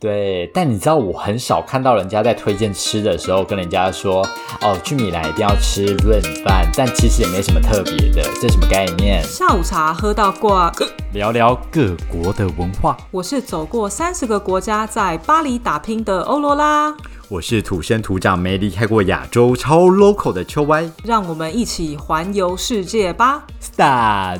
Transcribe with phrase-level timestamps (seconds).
[0.00, 4.24] 对，但你知道我很少看到人家在推荐吃的时候跟人家说，
[4.62, 9.20] 哦，去米兰一定要吃润饭，但其实也没什么特别的，这什么概念？
[9.24, 10.72] 下午茶喝到挂，
[11.12, 12.96] 聊聊各国的文化。
[13.10, 16.94] 我是走过三十个国家，在巴黎打拼的欧罗拉，
[17.28, 20.88] 我是土生土长没离开过亚洲超 local 的秋歪。
[21.02, 23.42] 让我们一起环游世界吧。
[23.60, 24.38] Start。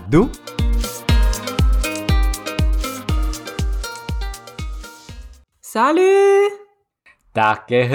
[5.70, 6.00] 沙律，
[7.30, 7.94] 大家好，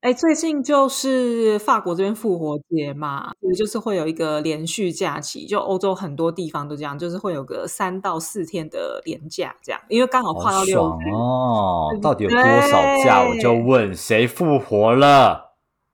[0.00, 11.10] 哎，最近就是法国这边复活节嘛，也就是会有一个连续假期，就欧洲很多地方都这样，就是会有个三到四天的连假，这样，因为刚好跨到六日。
[11.12, 11.88] 哦！
[12.00, 13.22] 到底有多少假？
[13.22, 15.51] 我就问谁复活了。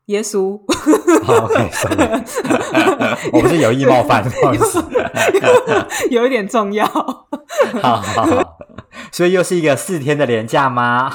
[0.08, 0.58] 耶稣，
[3.32, 4.82] 我不是有意冒犯，不好意思。
[6.10, 6.86] 有一点重要。
[7.82, 8.58] 好好好，
[9.12, 11.12] 所以又是一个四天的连假吗？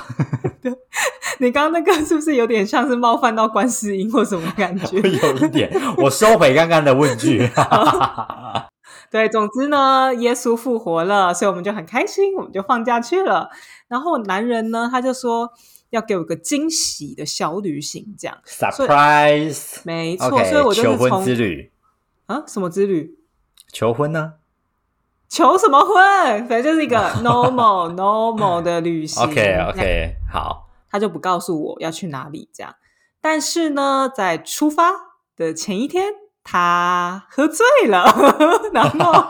[1.39, 4.97] 你刚刚那个是不是有点像是冒犯到观世音或什么感觉？
[4.97, 7.49] 有一点，我收回刚刚的问句。
[9.09, 13.49] 对，总之呢，耶稣复活了，所以我们就很开心，我们就放假去了。
[13.87, 15.49] 然后男人呢，他就说
[15.93, 20.43] 要给我个惊喜的小旅行，这样 Surprise，没错。
[20.43, 21.71] 所以我就是求婚从之旅，
[22.25, 23.19] 啊什么之旅，
[23.71, 24.33] 求婚呢
[25.29, 26.47] 求什么婚？
[26.47, 29.21] 反正就是一个 normal normal 的旅行。
[29.23, 32.75] ？OK OK，好，他就不告诉我要去哪里，这样。
[33.21, 34.91] 但是呢，在出发
[35.35, 36.11] 的前一天，
[36.43, 38.03] 他喝醉了，
[38.73, 39.25] 然后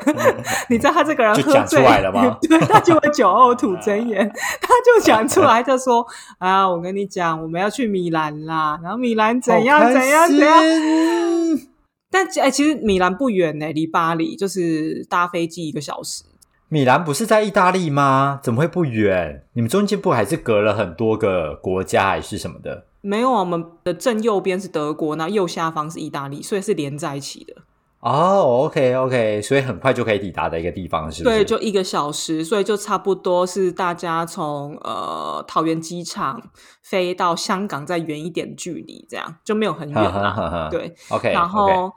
[0.68, 6.06] 你知道他这个人喝醉讲出来了吗 对，他就会酒后吐真言，他就讲出来，他说
[6.38, 10.60] ：“啊，我跟你讲，我们要去米兰啦，然后米兰怎样怎样怎样。
[10.62, 11.70] 心”
[12.10, 16.22] 但哎、其实米兰不远呢，离巴黎就是搭飞机一个小时。
[16.68, 18.38] 米兰不是在意大利吗？
[18.42, 19.44] 怎么会不远？
[19.54, 22.84] 你们中间不还是隔了很多个国家还是什么的？
[23.04, 27.54] 没有啊，我们的正右边是德国，那右下方是意大利，所以是连在一起的。
[28.00, 31.36] 哦，OK OK，所以很快就可以抵达的一个地方，是不是？
[31.36, 36.50] 对，就一个小时，所以就差不多是大家从呃桃园机场
[36.82, 40.68] 飞到香港再远一点距离，这样就没有很远呵呵呵呵啦。
[40.70, 41.92] 对，OK，然后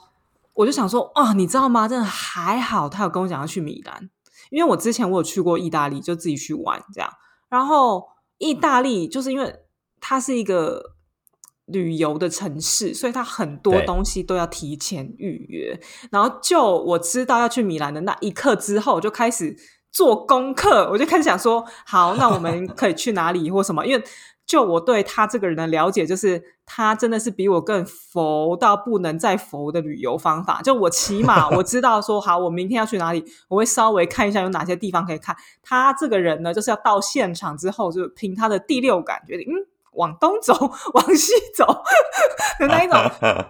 [0.53, 1.87] 我就想说，啊，你知道吗？
[1.87, 4.09] 真的还好，他有跟我讲要去米兰，
[4.49, 7.09] 因为我之前我有去过意大利，就自己去玩这样。
[7.49, 8.07] 然后
[8.37, 9.55] 意大利就是因为
[9.99, 10.93] 它是一个
[11.67, 15.79] 旅游的城市，所以它很多东西都要提前预约。
[16.11, 19.55] 然后就我知道要去米兰的那一刻之后，我就开始
[19.91, 23.85] 做功课，我就开始想说，好，那我们可以去哪里或什么？
[23.85, 24.03] 因为
[24.45, 30.61] 就我对他这个人的了解，就是他真的是比我更佛到不能再佛的旅游方法。
[30.61, 35.35] 就我起码我知道说，好，我明天要去哪里，我会稍微看一下有哪些地方可以看。
[35.61, 39.67] 他这个人呢，就是要到现场之后，就凭他的第六感决定，嗯，
[39.97, 40.53] 往东走，
[40.93, 41.65] 往西走
[42.59, 42.97] 的那一种。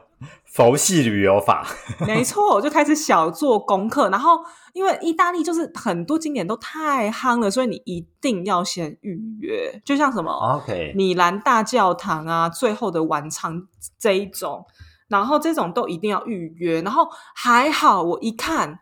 [0.46, 1.68] 佛系旅游法，
[2.00, 4.40] 没错，我就开始小做功课，然后
[4.74, 13.62] 因为意大利就是很多景点都太夯了，所以你一定要先预约，就像什么 OK，米兰大教堂啊，最后的晚餐
[14.00, 14.66] 这一种，
[15.08, 16.82] 然后这种都一定要预约。
[16.82, 18.80] 然后还好，我一看，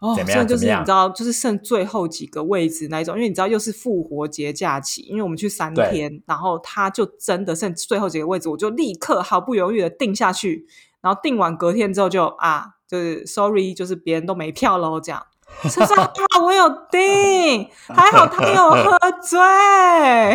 [0.00, 10.66] 哦，怎么样就是你知道，就是剩最后几个位置那一种，因为你知道又是复活节假期，因为我们去三天，然后他就真的剩最后几个位置，我就立刻毫不犹豫的定下去，
[11.00, 15.22] 然后定完隔天之后就啊，就是 sorry，就是别人都没票喽，这样。
[15.64, 17.68] 是不是还好我有订？
[17.88, 19.36] 还好他没有喝醉。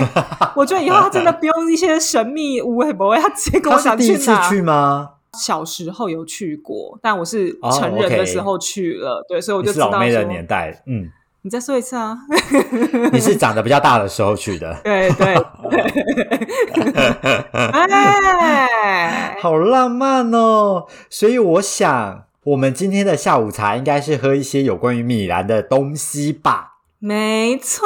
[0.58, 4.50] 我觉得以后他真的不用一些神秘无微不微，他直接跟我讲他是第一次哪。
[4.50, 5.12] 去吗？
[5.38, 11.10] 小时候有去过，但我是哦成人的时候去了，对，所以我就是知道妹的年代，嗯，
[11.42, 12.18] 你再说一次啊？
[13.14, 15.36] 你是长得比较大的时候去的，对对。
[17.52, 20.86] 哎，好浪漫哦！
[21.10, 26.74] 所以我想，我们今天的下午茶应该是喝一些有关于米兰的东西吧。
[27.00, 27.86] 没错，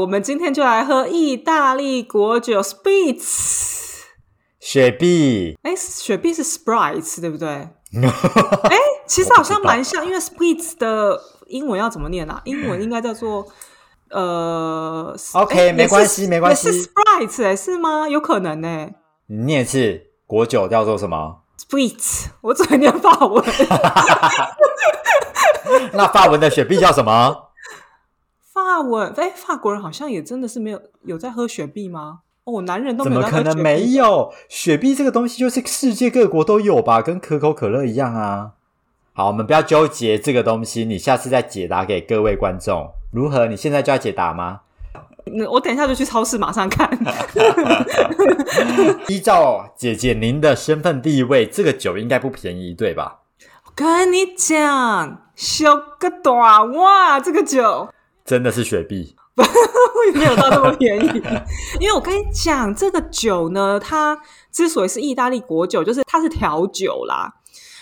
[0.00, 3.97] 我们今天就来喝意大利果酒 Spritz。
[4.60, 7.48] 雪碧，哎，雪碧是 Sprites 对不对？
[7.98, 8.76] 哎，
[9.06, 12.40] 其实好像蛮像，因为 Sprite 的英文要怎么念啊？
[12.44, 13.46] 英文应该叫做
[14.10, 18.08] 呃 OK，诶没关系也是没关系是 Sprites 哎，是吗？
[18.08, 18.88] 有可能呢、
[19.26, 23.42] 你念一次果酒叫做什么？？Sprite，我只会念法文。
[25.92, 27.50] 那法文的雪碧叫什么？
[28.52, 32.20] 法文，哎，法国人好像也真的是没有有在喝雪碧吗？
[32.48, 34.32] 哦，男人都怎么可能没有？
[34.48, 38.52] 雪碧这个东西就是世界各国都有吧，跟可口可乐一样啊。
[39.12, 42.90] 好，我们不要纠结这个东西，你下次再解答给各位观众。
[43.12, 43.46] 如何？
[43.46, 44.60] 你现在就要解答吗？
[45.26, 46.88] 嗯我等一下就去超市马上看。
[49.08, 53.18] 依照姐姐您的身份地位，这个酒应该不便宜，对吧？
[53.66, 57.90] 我跟你讲，小个短哇，这个酒
[58.24, 59.16] 真的是雪碧，
[60.14, 61.22] 没有到那么便宜。
[61.80, 64.20] 因为我跟你讲，这个酒呢，它
[64.50, 67.34] 之所以是意大利国酒，就是它是调酒啦。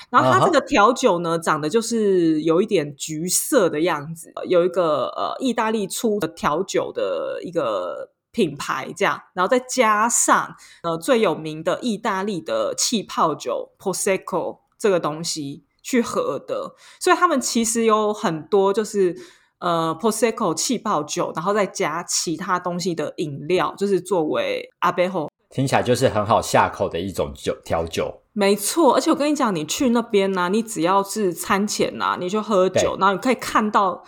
[0.09, 19.17] 然后它这个调酒呢，长得就是有一点橘色的样子，有一个呃意大利出的调酒的一个品牌这样，然后再加上呃最有名的意大利的气泡酒 Prosecco 这个东西去合的，所以他们其实有很多就是
[19.59, 25.31] 呃 Prosecco 气泡酒，然后再加其他东西的饮料，就是作为阿贝后。
[25.49, 28.23] 听起来就是很好下口的一种酒调酒。
[28.33, 34.03] 没错，而且我跟你讲，你去那边呢、你只要是餐前呐、你就喝酒，然后你可以看到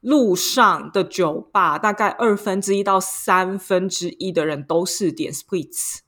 [0.00, 5.98] 路上的酒吧，大概二分之一到三分之一的人都是点 spritz，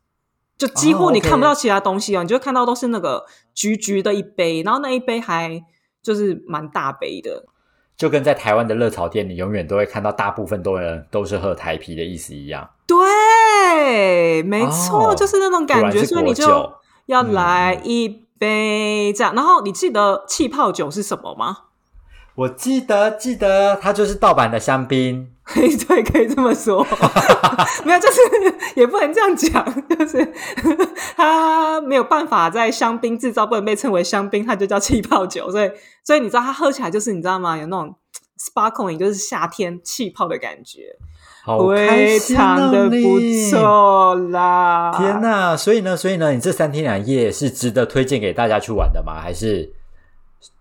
[0.57, 5.63] 就几乎哦你看不到其他东西哦，你就看到都是那个橘橘的一杯，然后那一杯还
[6.01, 7.45] 就是蛮大杯的。
[7.97, 12.69] 就跟在台湾的热炒店，你永远都会看到大部分都人都是喝台啤的意思一样。
[12.87, 16.73] 对，没错，哦就是那种感觉，所以你就
[17.07, 18.09] 要嗯来一
[18.39, 19.35] 杯这样。
[19.35, 21.59] 然后你记得气泡酒是什么吗？
[22.37, 25.29] 我记得记得它就是盗版的香槟，
[25.89, 26.87] 对，可以这么说，
[27.85, 28.21] 没有，就是
[28.77, 29.65] 也不能这样讲，
[29.99, 30.33] 就是
[31.17, 35.51] 它没有办法在香槟制造，不能被称为香槟，它就叫气泡酒。
[35.51, 35.71] 所以，
[36.05, 37.57] 所以你知道它喝起来就是你知道吗？
[37.57, 37.95] 有那种
[38.39, 40.95] sparkling，就是夏天气泡的感觉，
[41.75, 44.93] 非心常的哦不你错啦！
[44.99, 45.57] 天呐！
[45.57, 49.21] 所以呢，所以呢，你这三天两夜是值得推荐给大家去玩的吗？
[49.23, 49.73] 还是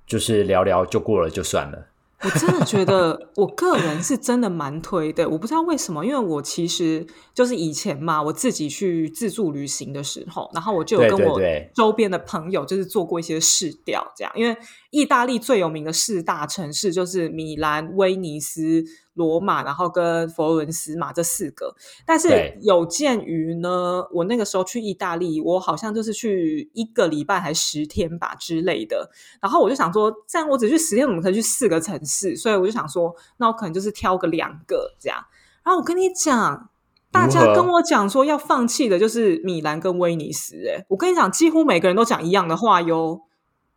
[0.08, 1.88] 就是聊聊就过了就算了？
[2.22, 5.30] 我真的觉得，我个人是真的蛮推的。
[5.30, 11.40] 我不知道为什么，因为我其实就是以前嘛，我自己去自助旅行的时候，然后我就有跟我
[11.76, 14.32] 周边的朋友就是做过一些试调，这样。
[14.36, 14.58] 因为
[14.92, 18.84] 意大利最有名的四大城市就是米兰、威尼斯、
[19.14, 21.76] 罗马，然后跟佛罗伦斯嘛，这四个。
[22.06, 29.10] 但是有鉴于呢，我那个时候去意大利，我好像就是去一个礼拜还十天吧之类的。
[29.42, 32.36] 然后我就想说，这样我只去十天，怎么可以去四个城市？
[32.36, 35.18] 所以我就想说，那我可能就是挑个两个这样。
[35.64, 36.70] 然后我跟你讲，
[37.12, 40.56] 大家跟我讲说要放弃的就是米兰跟威尼斯。
[40.68, 43.22] 哎，我跟你讲，几乎每个人都讲一样的话哟。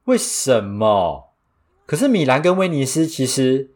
[0.09, 1.35] 为什么？
[1.85, 3.69] 可是米兰跟威尼斯其实，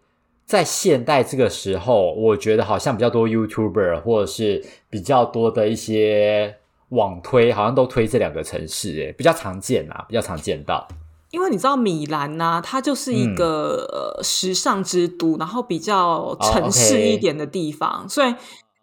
[0.46, 6.56] 在现代这个时候，我觉得好像比较多 YouTuber 或者是比较多的一些
[6.88, 10.88] 网推，好像都推这两个城市，诶，比较常见啊，比较常见到。
[11.32, 18.34] 因为你知道米兰呐、它就是一嗯个、呃时尚之都，然后比较城市一点的地方，所以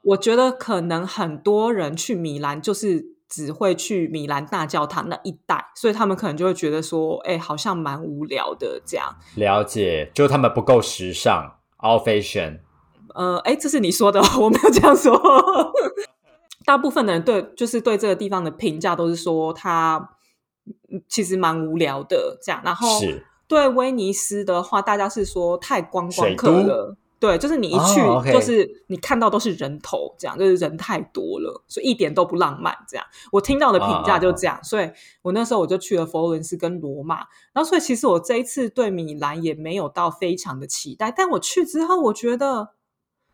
[0.03, 9.15] 我觉得可能很多人去米兰就是只会去米兰大教堂那一带，所以他们可能就会觉得说，哎、好像蛮无聊的这样。
[9.35, 12.59] 了解，就他们不够时尚，old fashion。
[13.13, 15.15] 呃，哎，这是你说的， 我没有这样说。
[16.65, 20.09] 大部分的人对就是对这个地方的评价都是说它
[20.91, 26.95] 嗯其实蛮无聊的这样，然后是对威尼斯的话，大家是说太观光客了。
[27.19, 28.01] 对，就是你一去，
[28.31, 32.73] 就是你看到都是人头，这样就是人太多了，所以一点都不浪漫。
[32.87, 34.89] 这样，我听到的评价就这样，所以
[35.21, 37.17] 我那时候我就去了佛罗伦斯跟罗马，
[37.51, 42.69] 然后所以其实我这一次对米兰也没有到非常的期待，但我去之后，我觉得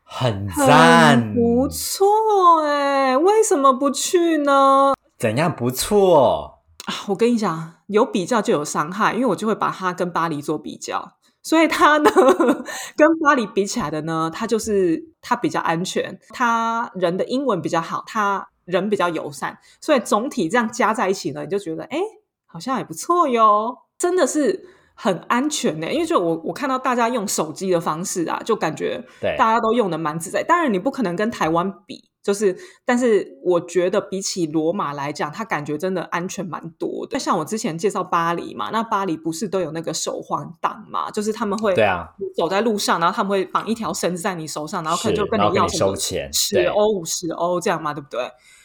[0.03, 4.93] 很很赞，不错哎、为什么不去呢？
[5.17, 6.63] 怎样不错？
[6.85, 11.13] 啊，我跟你讲，有比较就有伤害，因为我就会把它跟巴黎做比较，
[11.45, 12.11] 所以它呢
[12.97, 21.99] 跟巴黎比起来的呢，它就是它比较安全，它人的英文比较好，它人比较友善，所以总体这样加在一起呢，你就觉得哎，
[22.47, 25.93] 好像也不错哟，真的是很安全呢。
[25.93, 30.43] 因为就我我看到大家用手机的方式啊，就感觉对大家都用的蛮自在。
[30.43, 37.19] 当然你不可能跟台湾比，就是但是我觉得比起罗马来讲，它感觉真的安全蛮多的。
[37.19, 48.19] 像我之前介绍巴黎嘛，那巴黎不是都有那个手环党嘛，就是他们会对啊，你走在路上，然后他们会绑一条绳子在你手上，然后可能就跟你要什么收钱十欧五十欧这样嘛，对不对？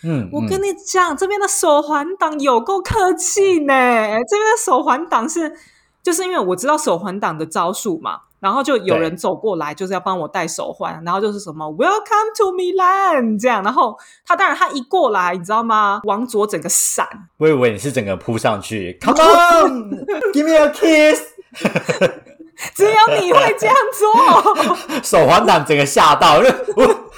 [0.05, 3.75] 嗯，我跟嗯你讲，这边的手环党有够客气呢。
[3.75, 5.53] 这边的手环党是，
[6.03, 16.01] 就是因为我知道手环党的招数嘛，然后就有人走过来，就是要帮我戴手环，然后就是什么 Welcome to Milan 这样，然后他当然他一过来，你知道吗？
[16.05, 17.07] 往左整个闪，
[17.39, 21.23] 我以为你是整个扑上去，Come on，give me a kiss，
[22.75, 25.01] 只有你会这样做。
[25.05, 27.11] 手环党整个吓到，就我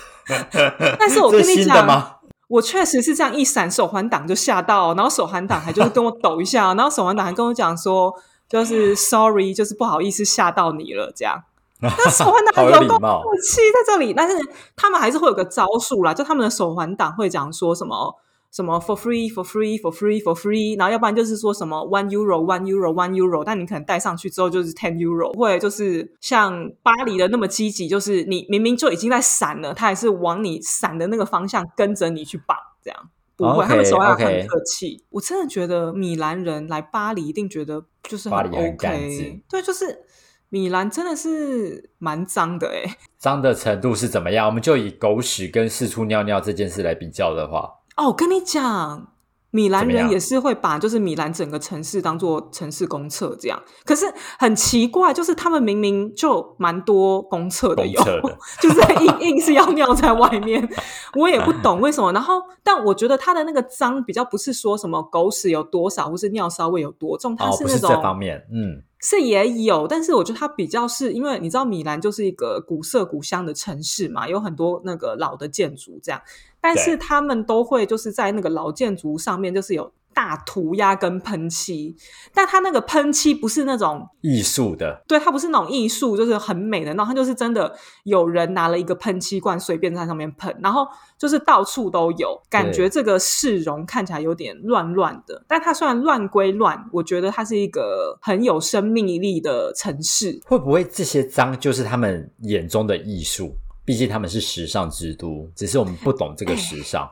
[0.98, 2.16] 但是我跟你讲，吗？
[2.48, 8.12] 我确实是这样一闪手环挡就吓到，然后手环挡还就是跟我抖一下，然后手环挡还跟我讲说，
[8.52, 11.42] 就是 sorry，就是不好意思吓到你了这样。
[11.80, 14.36] 那手环好党有够客气在这里，但是
[14.76, 18.14] 他们还是会有个招数啦，就他们的手环党会讲说什么
[18.52, 24.92] 什么 for free for free for free for free，然后要不然就是说什么 one euro one euro one euro，但你可能戴上去之后就是 ten
[24.96, 33.08] euro，或者就是像巴黎的那么积极，就是你明明就已经在闪了，他还是往你闪的那个方向跟着你去绑，这样。
[33.50, 35.04] 不会他们手环 OK 很客气。
[35.10, 38.76] 我真的觉得米兰人来巴黎一定觉得就是很 OK，
[39.10, 39.42] 净。
[39.48, 40.04] 对，就是
[40.48, 44.46] 米兰真的是蛮脏的哎、脏的程度是怎么样？
[44.46, 49.12] 我们就以狗屎跟四处尿尿这件事来比较的话，哦，我跟你讲，
[49.52, 53.62] 米兰人也是会把就是米兰整个城市当做城市公厕这样。
[53.84, 54.04] 可是
[54.38, 58.20] 很奇怪，就是他们明明就蛮多公厕的有，的
[58.60, 60.68] 就是硬硬是要尿在外面，
[61.14, 62.12] 我也不懂为什么。
[62.12, 76.22] 然后，但我觉得他的那个脏比较不是说什么狗屎有多少，或是尿骚味有多重，它哦，不是是那种、这方面，嗯，是也有，但是我觉得它比较是因为你知道米兰就是一个古色古香的城市嘛，有很多那个老的建筑这样，
[76.60, 81.96] 但是他们都会就是在那个老建筑上面就是有大涂鸦跟喷漆，
[82.34, 84.08] 但它那个喷漆不是那种。
[84.20, 90.86] 艺术的，对，它不是那种艺术，就是很美的，然后它就是真的有人拿了一个喷漆罐随便在上面喷，然后
[91.18, 95.44] 就是到处都有，感觉这个市容看起来有点乱乱的。
[95.48, 100.40] 但它虽然乱归乱，我觉得它是一个很有生命力的城市。
[100.44, 103.56] 会不会这些脏就是他们眼中的艺术？
[103.84, 107.10] 毕竟他们是时尚之都，只是我们不懂这个时尚。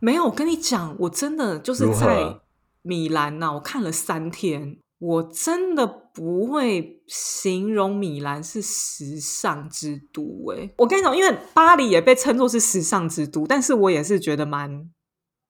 [0.00, 2.40] 没有，我跟你讲，我真的就是在
[2.82, 10.72] 米兰呐、我看了三天，我真的不会形容米兰是时尚之都、欸。
[10.78, 14.88] 我跟你讲，因为巴黎也被称作是时尚之都，但是我也是觉得蛮。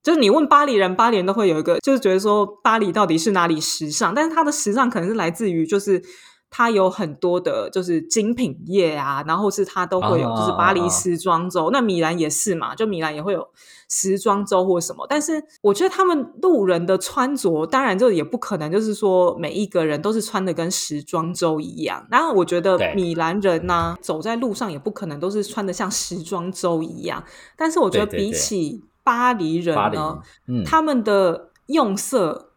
[0.02, 6.02] 就是你问巴黎人，巴黎人都会有一个，就是觉得说巴黎到底是哪里时尚，但是它的时尚可能是来自于就是
[6.50, 13.46] 它有很多的就是精品业啊，然后是它都会有就是巴黎时装周，那米兰也是嘛，就米兰也会有
[13.90, 27.22] 时装周或什么，但是我觉得他们路人的穿着，当然就也不可能就是说每一个人都是穿的跟时装周一样，然后我觉得米兰人呢、走在路上也不可能都是穿的像时装周一样，
[27.56, 32.47] 但是我觉得比起巴黎人呢，，嗯，他们的用色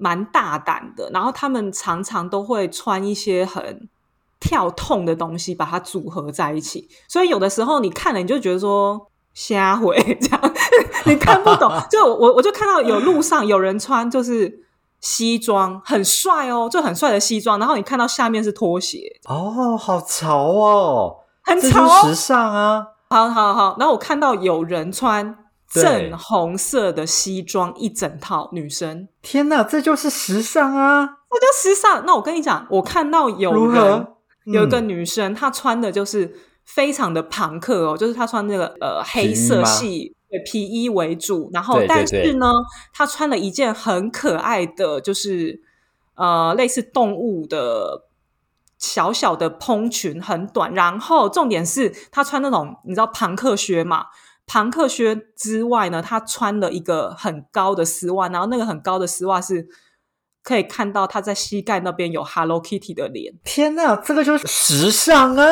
[0.00, 3.88] 蛮大胆的，然后他们常常都会穿一些很
[4.40, 6.88] 跳痛的东西，把它组合在一起。
[7.06, 10.54] 所以有的时候你看了，你就觉得说瞎回这样，
[11.04, 11.70] 你看不懂。
[11.90, 14.64] 就我我就看到有路上有人穿就是
[15.00, 22.86] 西装，很帅哦，就很帅的西装，然后你看到下面是拖鞋，哦，好潮哦，很潮时尚啊！
[23.10, 25.39] 好好好，然后我看到有人穿对
[25.70, 29.08] 正红色的西装一整套，女生。
[29.22, 31.18] 天哪，这就是时尚啊！
[31.30, 32.04] 那就时尚。
[32.04, 34.16] 那我跟你讲，我看到有如人何？
[34.44, 36.34] 有一个嗯女生，她穿的就是
[36.64, 40.14] 非常的朋克哦，就是她穿那个呃黑色系。
[40.28, 42.46] 对皮衣为主，然后但是对呢，
[42.92, 45.60] 她穿了一件很可爱的，就是
[46.14, 48.04] 呃类似动物的
[48.78, 50.72] 小小的蓬裙，很短。
[50.72, 54.06] 然后重点是她穿那种你知道朋克靴嘛？
[54.52, 59.68] 朋克靴之外呢，他穿了一个很高的丝袜，然后那个很高的丝袜是
[60.42, 63.32] 可以看到他在膝盖那边有 Hello Kitty 的脸。
[63.44, 65.46] 天哪，这个就是时尚啊！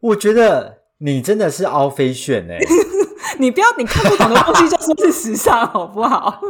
[0.00, 2.58] 我觉得你真的是凹飞炫哎、
[3.38, 6.40] 你不要你看不懂的东西就说是时尚，好不好？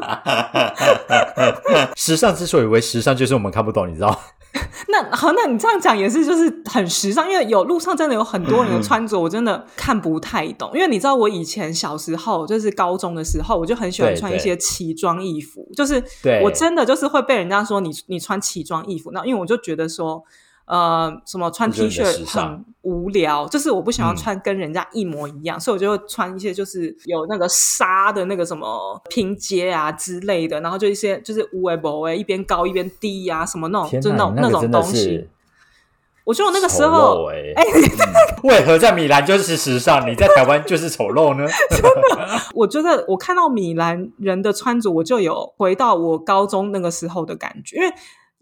[1.96, 4.16] 时尚之所以为时尚，就是我们看不懂，你知道？
[4.88, 10.70] 那好，那你这样讲也是，就是很时尚，因为有路上真的有很多人的穿着，我真的看不太懂。
[10.74, 16.02] 因为你知道，我以前小时候就是高中的时候，我就很喜欢穿一些奇装异服，就是
[16.42, 20.24] 我真的就是会被人家说你你穿奇装异服，那因为我就觉得说。
[20.68, 35.28] 呃，什么穿 T 恤很无聊，就是我不想要嗯穿跟人家一模一样，所以我就会穿一些就是有那个纱的那个什么拼接啊之类的，然后就一些就是无为不为，一边高一边低呀、什么那种，就是那种那个真的东西。
[36.25, 41.48] 我觉得我那个时丑候，陋哎、嗯为何在米兰就是时尚，你在台湾就是丑陋呢？
[41.70, 47.88] 真的我觉得我看到米兰人的穿着，我就有回到我高中那个时候的感觉，因为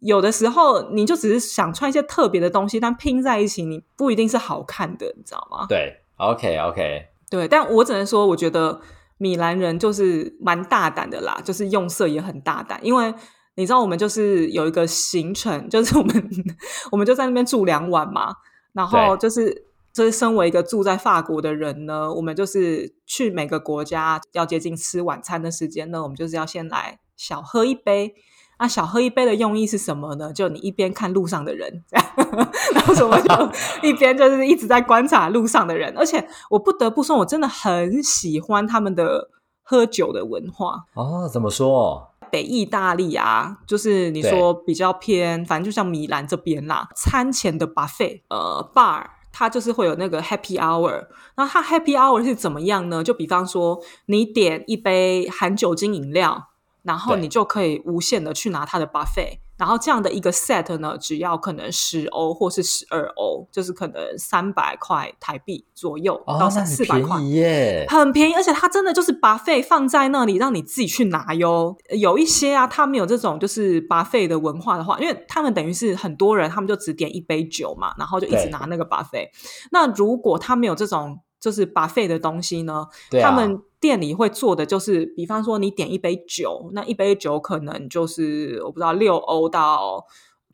[0.00, 5.66] 有的时候你就只是想穿一些特别的东西，但拼在一起，你不一定是好看的，你知道吗？
[5.68, 8.80] 对，OK OK，对，但我只能说，我觉得
[9.18, 13.12] 米兰人就是蛮大胆的啦，就是用色也很大胆，因为
[13.54, 16.30] 你知道我们就是有一个行程，就是我们
[16.92, 18.34] 我们就在那边住两晚嘛，
[18.74, 28.14] 然后就是就是身为一个住在法国的人呢，我们就是去每个国家要接近吃晚餐的时间呢，我们就是要先来小喝一杯。
[28.58, 30.32] 那小喝一杯的用意是什么呢？
[30.32, 32.06] 就你一边看路上的人，这样，
[32.74, 33.52] 然后我就
[33.86, 35.92] 一边就是一直在观察路上的人。
[35.96, 39.28] 而且我不得不说，我真的很喜欢他们的
[39.62, 40.84] 喝酒的文化。
[40.94, 42.12] 哦，怎么说？
[42.30, 51.06] 北意大利啊，就是你说比较偏，反正就像米兰这边啦，餐前的 buffet，呃，bar，它就是会有那个 happy hour。
[51.36, 53.04] 那它 happy hour 是怎么样呢？
[53.04, 56.48] 就比方说，你点一杯含酒精饮料。
[56.86, 71.76] 然后你就可以无限的去拿它的 buffet，然后这样的一个 set 呢，只要可能十欧或是十二欧，就是可能三百块台币左右到三四百块耶，很便宜，而且它真的就是 buffet 放在那里让你自己去拿哟。
[71.98, 79.28] 有一些啊，他们有这种就是 buffet 的文化的话，因为他们等于是很多人，他们就只点一杯酒嘛，然后就一直拿那个 buffet。
[79.72, 82.86] 那如果他没有这种就是把费的东西呢，
[83.22, 90.04] 他们店里会做的就是，比方说你点一杯酒，那一杯酒可能就是我不知道六欧到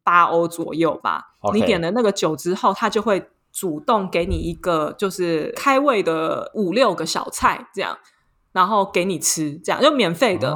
[0.02, 1.36] 八欧左右吧。
[1.54, 7.98] 你点了那个酒之后，他就会主动给你一个就是开胃的五六个小菜这样，
[8.52, 10.54] 然后给你吃，这样就免费的。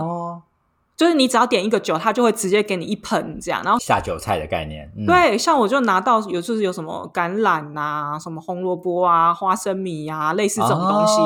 [0.96, 4.90] 就是你只要点一个酒，他就会直接给你一盆这样，然后下酒菜的概念。
[5.06, 11.20] 对，像我就拿到有就是有什么橄榄啊、什么红萝卜啊、花生米啊，类似这种东西，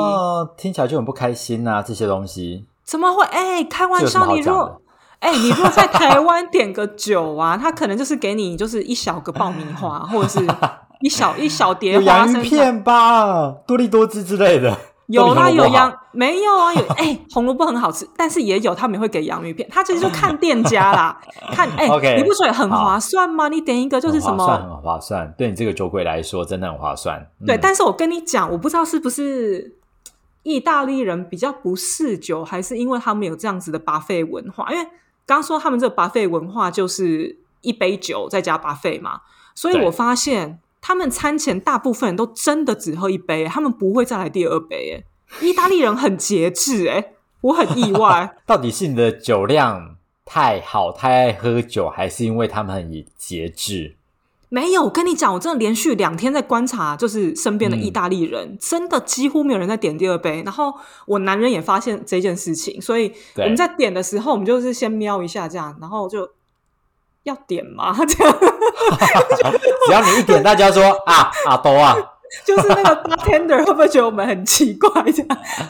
[0.57, 1.81] 听起来就很不开心呐。
[1.81, 3.23] 这些东西怎么会？
[3.27, 4.81] 哎，开玩笑，你若
[5.19, 10.45] 哎，你若在台湾点个酒啊，他可能就是给你就是一小个爆米花，或者是
[10.99, 14.77] 一小一小碟花生片吧，多利多汁之类的。
[15.11, 16.73] 有啦，有洋没有啊？
[16.73, 19.67] 有哎，红萝卜很好吃，但是也有他们会给洋芋片。
[19.69, 23.47] 他其实就看店家啦，看哎，你不说也很划算吗？
[23.49, 24.47] 你点一个就是什么？
[24.47, 27.29] 很划算，对你这个酒鬼来说真的很划算。
[27.45, 29.75] 对，但是我跟你讲，我不知道是不是
[30.43, 34.71] 意大利人比较不嗜酒，还是因为他们有这样子的巴费文化？
[34.71, 34.87] 因为
[35.25, 39.21] 刚说他们这个巴费文化就是一杯酒再加巴费嘛，
[39.55, 40.59] 所以我发现。
[40.91, 44.91] 他们餐前大部分人都真的只喝一杯，他们不会再来第二杯。
[44.91, 45.03] 哎，
[45.41, 48.35] 意大利人很节制，哎，我很意外。
[48.45, 53.95] 到底是你的酒量太好，太爱喝酒，还是因为他们很节制？
[54.49, 60.43] 没有，我跟你讲，我真的连续两天在观察，就是身边的意大利人，真的几乎没有人在点第二杯。
[60.43, 60.73] 然后
[61.07, 66.29] 我男人也发现这件事情，所以我们在点的时候，我们就是先瞄一下这样，然后就。
[67.23, 67.95] 要点吗？
[68.05, 68.37] 这样，
[69.87, 71.95] 只要你一点，大家说啊啊都啊，
[72.45, 74.89] 就是那个 bartender 会不会觉得我们很奇怪？
[75.11, 75.23] 这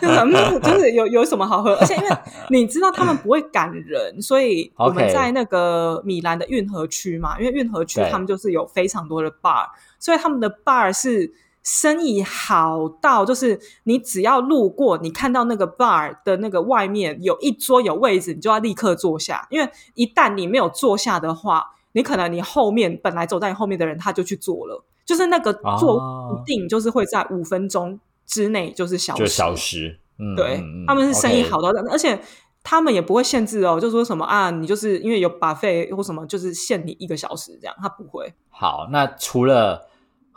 [0.07, 1.73] 样，就是就是有有什么好喝？
[1.75, 2.09] 而且因为
[2.49, 9.65] 你知道他们不会赶人，所以我们在那个米兰的运河区嘛，因为运河区他们就是有非常多的 bar，
[9.99, 11.33] 所以他们的 bar 是。
[11.63, 19.47] 生意好到，就是你只要路过，你看到那个 bar 的那个外面有一桌有位置，你就要立刻坐下。
[19.51, 26.01] 因为一旦你没有坐下的话，你可能你后面本来走在你后面的人他就去坐了，就是那个坐
[26.33, 29.99] 一定就是会在五分钟之内就是消就消失。
[30.17, 32.19] 嗯，对，他们是生意好到，而且
[32.63, 38.33] 他们也不会限制哦，就说什么啊，你就是因为有把费或什么，就是限你一个小时这样，他不会。
[38.49, 39.90] 好，那除了。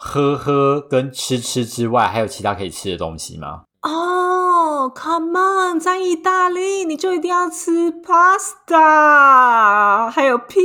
[0.07, 3.63] 喝喝跟吃吃之外，还有其他可以吃的东西吗？
[3.81, 8.71] 哦，Come on，在意大利你就一定要吃 pasta，
[10.11, 10.61] 还有披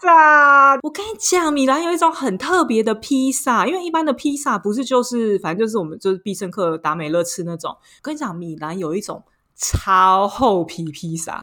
[0.00, 0.76] 萨。
[0.82, 7.76] 我跟你讲，米兰有一种很特别的披萨，因为一般的披萨不是就是反正就是我们就是必胜客、达美乐吃那种。
[8.00, 9.24] 跟你讲，米兰有一种
[9.56, 11.42] 超厚皮披萨，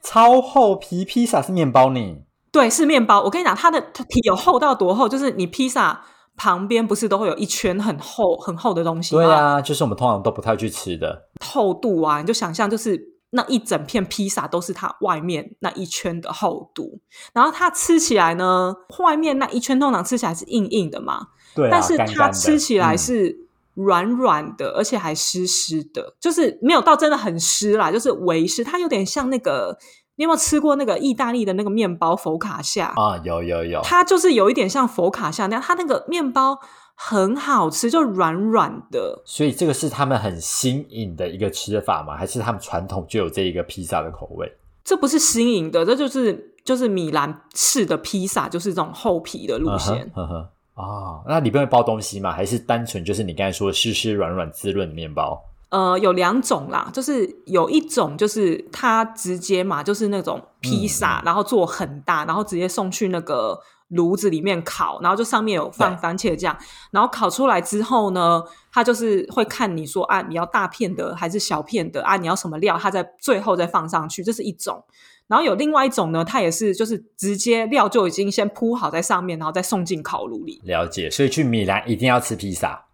[0.00, 2.18] 超厚皮披萨是面包呢？
[2.52, 3.24] 对，是面包。
[3.24, 6.04] 我跟你讲，它的皮有厚到多厚，就是你披萨。
[6.38, 9.22] 旁边不是都会有一圈很厚很厚的东西吗？
[9.22, 12.98] 对啊，就是我们通常都不太去吃的厚度啊，你就想象就是
[13.30, 17.00] 那一整片披萨都是它外面那一圈的厚度，
[17.34, 23.36] 然后它吃起来呢，外面那一圈通常吃起来是硬硬的嘛，对，但是它吃起来是
[23.74, 29.76] 软软的，而且还湿湿的，就是没有到真的很湿啦，就是微湿，它有点像那个。
[30.18, 33.16] 你有没有吃过那个意大利的那个面包佛卡夏啊？
[33.22, 36.58] 有有有，它就是有一点像佛卡夏那样，它那个面包
[36.96, 39.22] 很好吃，就软软的。
[39.24, 42.16] 所以这个是他们很新颖的一个吃法吗？
[42.16, 44.52] 还是他们传统就有这一个披萨的口味？
[44.82, 50.10] 这不是新颖的，这就是就是米兰式的披萨，就是这种厚皮的路线。
[50.12, 52.32] 呵呵啊，那里面会包东西吗？
[52.32, 55.40] 还是单纯就是你刚才说湿湿软软滋润的面包？
[55.70, 66.56] 呃，有两种啦，就是有一种就是它直接嘛，就是那种披萨，然后做很大，然后直接送去那个炉子里面烤，然后就上面有放番茄酱，
[66.90, 74.82] 然后烤出来之后呢，它就是会看你说啊，你要大片的还是小片的啊，你要什么料，它在最后再放上去，这是一种。
[75.26, 80.58] 然后有另外一种呢，它也是就是直接料就已经先铺好在上面，然后再送进烤炉里。
[80.64, 81.10] 了解。
[81.10, 82.86] 所以去米兰一定要吃披萨。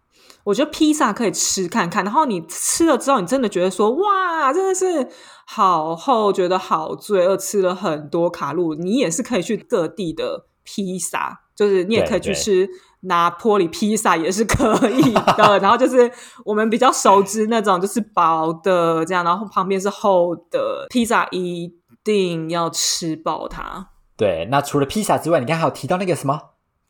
[0.45, 5.09] 我觉得披萨可以吃看看，然后你吃了之后，你真的觉得说哇，真的是
[5.47, 8.79] 好厚，觉得好罪恶，吃了很多卡路里。
[8.83, 12.69] 你也是可以去各地的披萨，就是你也可以去吃
[13.01, 15.57] 拿坡里披萨，也是可以的。
[15.63, 16.11] 然后就是
[16.45, 23.89] 我们比较熟知那种，就是薄的这样，然后旁边是厚的披萨，一定要吃饱它。
[24.15, 26.39] 对，那除了披萨之外，你刚才还有提到那个什么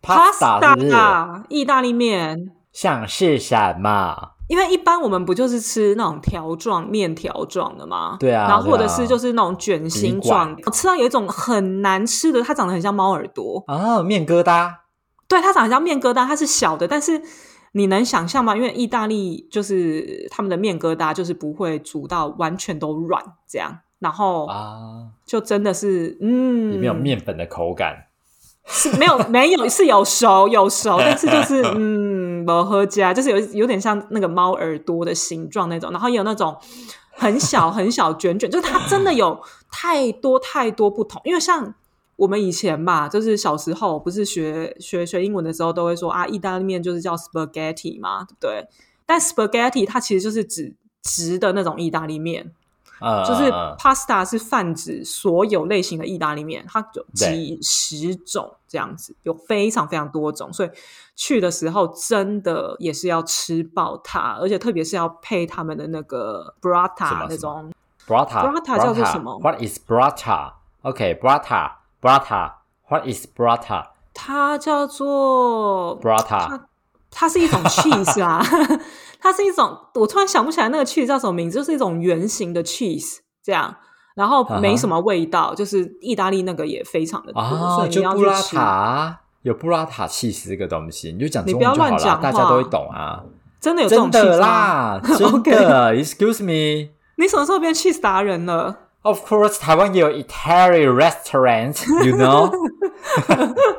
[0.02, 2.52] pasta 是不是？pasta 意大利面。
[2.76, 4.34] 像是什么？
[4.50, 8.18] 因为一般我们不就是吃那种条状面条状的吗？
[8.20, 13.64] 对啊然后或者是就是那种卷心状笔，我吃到有一种很难吃的，它长得很像猫耳朵。
[13.68, 14.72] 啊，面疙瘩。
[15.28, 17.20] 对，它长得很像面疙瘩，它是小的，但是
[17.72, 18.56] 你能想象吗？
[18.56, 28.08] 因为意大利就是他们的面疙瘩就是不会煮到完全都软这样，然后啊，就真的是嗯，里面有面粉的口感。
[28.68, 32.15] 是没有没有是有熟有熟， 但是就是嗯，
[32.46, 36.56] 不喝加，就是有有点像那个猫耳朵的形状那种，然后也有那种
[37.12, 41.22] 很小 很小卷卷，就是它真的有太多太多不同。
[41.26, 41.74] 因为像
[42.18, 48.68] 我们以前吧，就是小时候不是学学学英文的时候都会说啊，意大利面就是叫 spaghetti 嘛，对不对？
[49.06, 52.52] 但 spaghetti 它其实就是指直的那种意大利面，
[53.00, 60.70] 呃，就是呃 pasta 是泛指所有类型的意大利面，它有几十种这样子，有非常非常多种，所以
[61.16, 67.72] 去的时候真的也是要吃爆它，而且特别是要配他们的那个 brata 那种
[68.08, 70.54] Brata Brata 叫做什么？What is Brata?
[70.84, 72.52] OK, Brata, Brata.
[72.88, 73.88] What is Brata?
[74.14, 76.48] 它叫做 Brata.
[76.48, 76.68] 它
[77.10, 78.46] 它是一种 cheese 啊，
[79.26, 83.76] 它是一种我突然想不起来那个 cheese 叫什么名字，就是一种圆形的 cheese 这样。
[84.16, 88.56] 然后没什么味道就是意大利那个也非常的多，所啊，以你就布拉要去吃。
[88.56, 93.24] 塔有布拉塔气死这个东西，你就讲中文就好了，大家都会懂啊。
[93.60, 95.96] 真的有这种真 cheese 真 OK 的。
[95.96, 96.92] Excuse me.
[97.18, 98.85] 你什么时候变 cheese 达人了？
[99.06, 102.52] Of course，台湾也有 Italian restaurant，you know。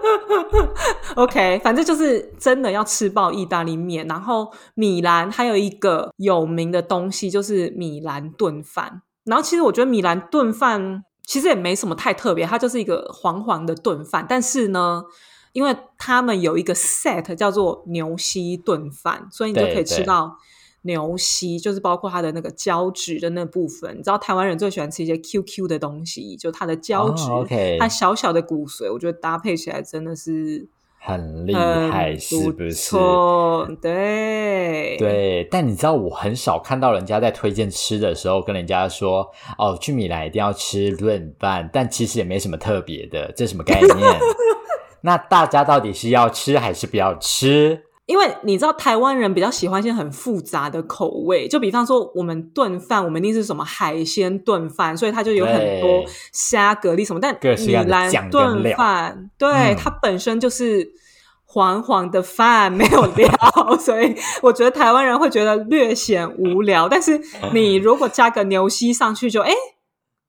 [1.16, 4.06] OK，反正就是真的要吃爆意大利面。
[4.06, 9.02] 然后米兰还有一个有名的东西就是米兰炖饭。
[9.24, 14.24] 然后其实我觉得米兰炖饭其实也没什么太特别，它就是一个黄黄的炖饭。
[14.28, 15.02] 但是呢，
[15.52, 20.36] 因为他们有一个 set 叫做牛膝炖饭，所以你就可以吃对到。
[20.82, 32.72] 牛膝就是包括它的那个胶质的那部分，你知道台湾人最喜欢吃一些 QQ 的东西，就它的胶质，哦，OK 它小小的骨髓，我觉得搭配起来真的是很厉害，是不是？
[32.72, 44.18] 错，对对，但你知道我很少看到人家在推荐吃的时候跟人家说哦，去米兰一定要吃润饭，但其实也没什么特别的，这什么概念？
[45.02, 47.82] 那大家到底是要吃还是不要吃？
[48.06, 57.20] 因为你知道台湾人比较喜欢一些很复杂的口味，就比方说我们炖饭，我们一定是什么海鲜炖饭，所以它就有很多对虾、蛤蜊什么。
[57.20, 60.88] 但米兰炖料饭，对、嗯它本身就是
[61.44, 63.28] 黄黄的饭，没有料，
[63.80, 66.88] 所以我觉得台湾人会觉得略显无聊。
[66.88, 67.20] 但是
[67.52, 69.52] 你如果加个牛膝上去就，哎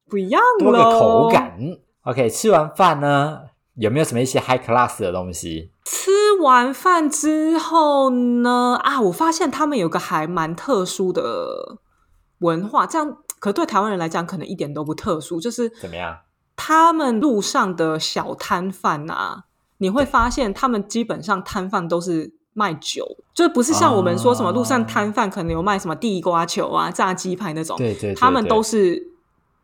[0.10, 1.56] 不一样多个口感。
[2.04, 3.42] OK，吃完饭呢，
[3.76, 5.70] 有没有什么一些 high class 的东西？
[5.90, 11.78] 吃完饭之后呢，啊，我发现他们有个还蛮特殊的
[12.40, 16.18] 文化，这样可对台湾人来讲可能一点都不特殊，就是怎么样？
[16.58, 19.46] 他们路上的小摊贩啊，
[19.78, 29.02] 你会发现他们基本上摊贩都是卖酒，就不是像我们说什么路上摊贩可能有卖什么地瓜球啊、炸鸡排那种，对对对他们都是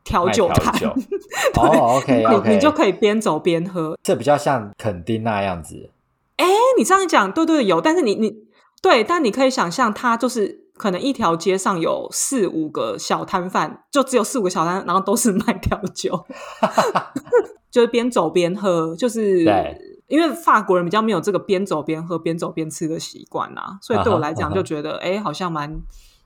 [0.05, 1.01] 调酒摊，调酒。
[1.57, 5.89] 哦，OK 你 OK，你就可以边走边喝，这比较像垦丁那样子。
[6.43, 8.33] 哎，你这样讲，对对有，但是你你
[8.81, 16.25] 对，但你可以想象，它就是可能一条街上有四五个小摊贩，就只有四五个小摊，然后都是 卖调酒，
[17.71, 19.45] 就是边走边喝，就是
[20.07, 25.81] 因为法国人比较没有这个边走边喝、边走边吃的习惯啊，所以对我来讲就觉得，哎、好像蛮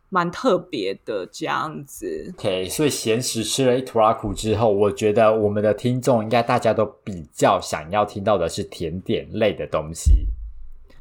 [0.09, 2.33] 蛮特别的这样子。
[2.37, 10.11] OK，所以咸食吃了一坨拉苦之后，我觉得我们的听众应该大家都比较想要听到的是甜点类的东西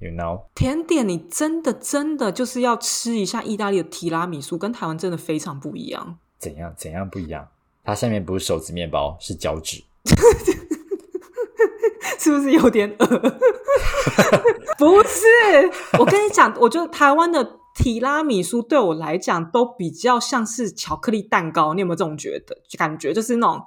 [0.01, 0.43] ，You know？
[0.55, 6.19] 甜点，你真的真的就是要吃一下意大利的提拉米苏，跟台湾真的非常不一样。
[6.39, 7.49] 怎样怎样不一样？
[7.85, 9.83] 它下面不是手指面包，是脚趾。
[12.19, 13.07] 是不是有点恶？
[14.79, 15.27] 不是，
[15.99, 21.75] 我跟你讲，我觉得台湾的提拉米苏对我来讲都比较像是巧克力蛋糕。
[21.75, 23.13] 你有没有这种觉得感觉？
[23.13, 23.63] 就是那种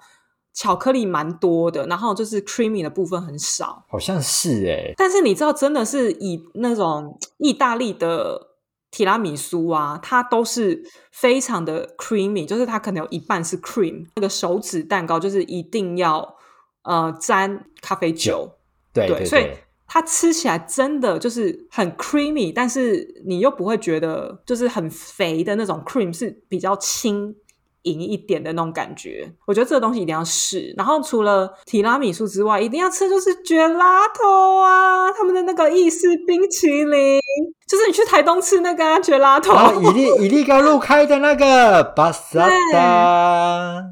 [0.53, 3.85] 巧克力蛮多的，然后就是 creamy 的部分很少。
[3.87, 8.49] 好像是哎，但是你知道，真的是以那种意大利的。
[8.91, 14.07] 提拉米苏啊，它都是非常的 creamy，就是它可能有一半是 cream。
[14.15, 16.35] 那个手指蛋糕就是一定要
[16.81, 18.49] 呃沾咖啡酒，
[18.91, 19.45] 对，所以
[19.89, 27.35] 它吃起来真的就是很 creamy，但是你又不会觉得就是很肥的那种 cream 是比较轻。
[27.83, 30.73] 盈一点的那种感觉，我觉得这个东西一定要试。
[30.77, 37.21] 然后除了提拉米苏之外，一定要吃就是绝拉头啊，他们的那个意式冰淇淋，
[37.65, 43.85] 就是你去台东吃那个绝拉头，伊利伊利高路开的那个巴萨达，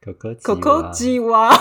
[0.00, 1.52] 可可可可吉娃。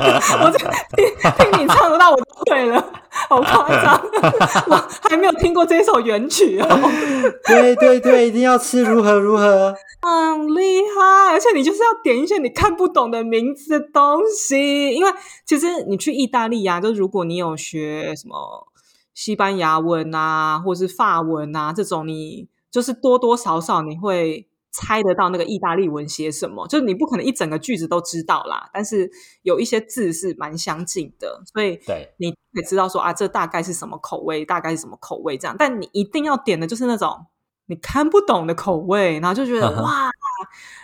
[0.42, 0.50] 我
[0.96, 2.92] 听听你唱的，那我都会了，
[3.28, 4.00] 好夸张！
[4.68, 6.66] 我还没有听过这首原曲哦。
[7.46, 11.32] 对对对，一定要吃如何如何，很厉害！
[11.32, 15.10] 而且你就是要点一些你看不懂的名字的东西，因为
[15.46, 18.68] 其实你去意大利呀，就如果你有学什么
[19.14, 24.46] 西班牙文啊，或是法文啊这种，你就是多多少少你会。
[24.72, 29.10] 猜得到那个意大利文写什么，就是你不可能一整个句子都知道啦，但是
[29.42, 35.56] 有一些字是蛮相近的，所以对你可以知道说啊，这大概是什么口味，大概是什么口味这样。
[35.58, 37.26] 但你一定要点的就是那种
[37.66, 40.10] 你看不懂的口味，然后就觉得哇，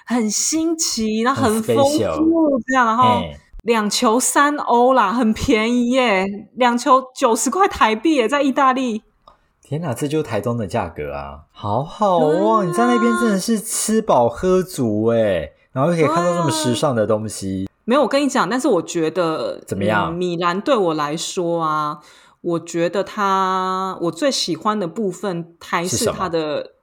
[0.05, 1.99] 很新奇，然后很丰富
[2.66, 3.22] 这样，然后
[3.62, 9.03] 两球三欧啦，很便宜耶，两球九十块台币耶，在意大利。
[9.68, 11.40] 天哪，这就是台中的价格啊！
[11.50, 17.68] 好好哇，你在那边真的是吃饱喝足哎，然后又可以看到这么时尚的东西。
[17.85, 20.14] 没有，我跟你讲，但是我觉得怎么样？
[20.14, 21.98] 米兰对我来说啊，
[22.42, 26.74] 我觉得它我最喜欢的部分还是它的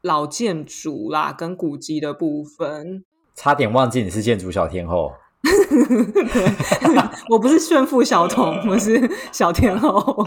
[0.00, 3.04] 老建筑啦，跟古迹的部分。
[3.34, 5.12] 差点忘记你是建筑小天后。
[7.30, 9.94] 我不是炫富小童，我是小天后。
[9.98, 10.24] 我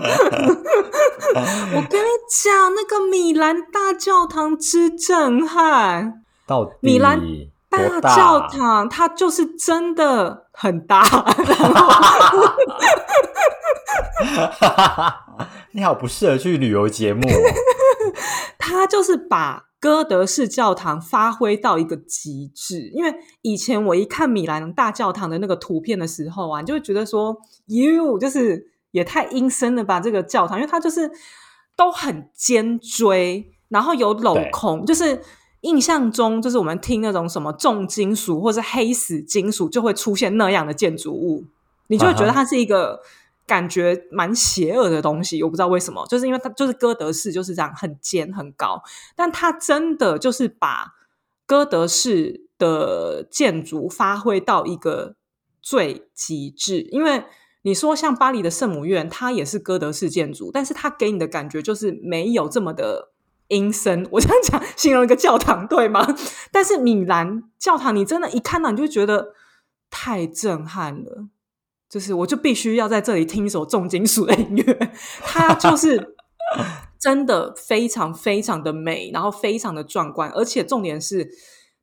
[1.90, 7.22] 跟你讲，那个米兰大教堂之震撼，到米兰
[7.78, 11.04] 大教堂，它就是真的很大。
[15.72, 17.22] 你好，不适合去旅游节目。
[18.58, 19.66] 它就是把。
[19.84, 30.00] 哥德式教堂发挥到一个极致，因为以前我一看米兰大教堂的那个图片的时候啊，你就会觉得说，哟，就是也太阴森了吧！
[30.00, 31.12] 这个教堂，因为它就是
[31.76, 35.22] 都很尖锥，然后有镂空，就是
[35.64, 41.44] 印象中就是我们听那种什么重金属或是黑死金属，就会出现那样的建筑物，
[41.88, 43.02] 你就会觉得它是一个。
[43.46, 48.82] 感觉蛮邪恶的东西，我不知道为什么，就是因为它就是哥德式就是这样很尖很高，
[49.18, 50.94] 但它真的就是把
[51.46, 55.16] 哥德式的建筑发挥到一个
[55.62, 56.88] 最极致。
[56.90, 57.26] 因为
[57.64, 63.12] 你说像巴黎的圣母院，它也是哥德式建筑，但是它给你的感觉就是没有这么的
[63.48, 64.08] 阴森。
[64.12, 66.08] 我这样讲形容一个教堂对吗？
[66.52, 69.34] 但是米兰教堂，你真的，一看到你就觉得
[69.90, 71.28] 太震撼了。
[71.90, 76.16] 就是我就必须要在这里听一首重金属的音乐，它就是
[77.00, 81.30] 真的非常非常的美，然后非常的壮观，而且重点是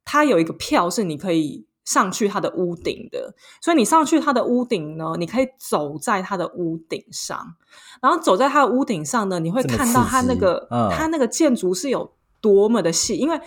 [0.04, 7.56] 它有一个票是你可以上去它的屋顶的，所以你上去它的屋顶呢，你可以走在它的屋顶上，
[8.00, 13.40] 然后走在它的屋顶上呢，你会看到它那个它那个建筑是有多么的细，因为。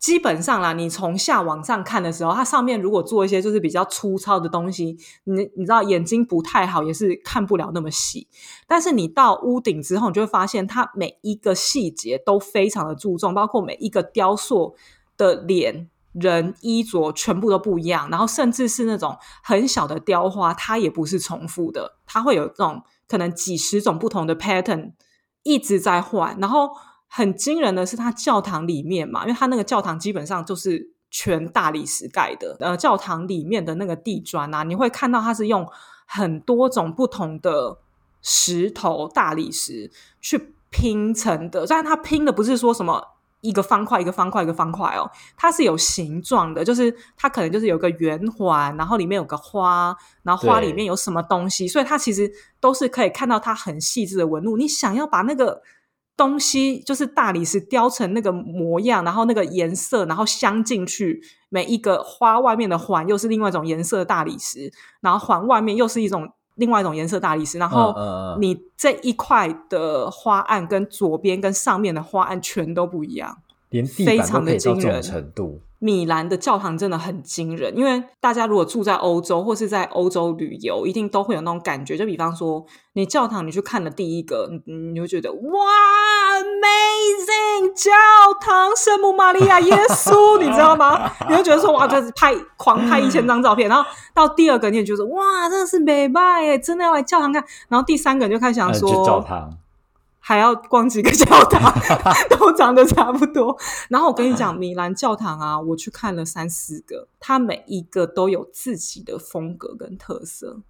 [0.00, 8.26] 基本上啦，你从下往上看的时候，它上面如果做一些就是比较粗糙的东西，你你知道眼睛不太好，也是看不了那么细。
[8.66, 14.74] 但是你到屋顶之后，你就会发现它每一个细节都非常的注重，包括每一个雕塑
[15.18, 18.08] 的脸、人、衣着全部都不一样。
[18.10, 24.92] 然后甚至是那种很小的雕花，它也不是重复的，它会有这种可能几十种不同的 pattern
[25.42, 26.70] 一直在换，然后。
[27.12, 32.56] 很惊人的是，它教堂里面嘛，因为它那个教堂基本上就是全大理石盖的。
[32.60, 35.68] 呃，教堂里面的那个地砖啊，你会看到它是用
[36.06, 37.78] 很多种不同的
[38.22, 41.66] 石头、大理石去拼成的。
[41.66, 43.04] 虽然它拼的不是说什么
[43.40, 54.56] 一个方块、一个方块、一个方块哦，它是有形状的，就是它可能就是有个圆环，然后里面有个花，然后花里面有什么东西，所以它其实都是可以看到它很细致的纹路。
[54.56, 55.62] 你想要把那个。
[56.16, 67.92] 东西就是大理石雕成那个模样，然后那个颜色，然后镶进去，每一个花外面的环又是另外一种颜色的大理石，然后环外面又是一种另外一种颜色大理石，然后
[68.38, 73.38] 你这一块的花案跟左边跟上面的花案全都不一样。
[73.70, 75.60] 连地板都非常的可以到这种惊人程度。
[75.80, 81.96] 米兰的教堂真的很惊人，因为大家如果住在欧洲或是在欧洲旅游，一定都会有那种感觉。
[81.96, 85.40] 就比方说，你教堂你去看了第一个，你你会觉得哇
[86.38, 87.90] ，amazing 教
[88.40, 91.10] 堂，圣母玛利亚耶稣，你知道吗？
[91.30, 97.42] 你会觉得说哇，就是拍狂拍一千张照片，然后到第二个你也觉得哇，真的是美拜耶，真的要来教堂看。
[97.68, 99.50] 然后第三个你就开始想嗯，说，去教堂，
[100.30, 101.74] 还要逛几个教堂，
[102.30, 103.58] 都长得差不多。
[103.88, 110.60] 然后我跟你讲，米兰教堂啊，我去看了三四个，它每一个都有自己的风格跟特色。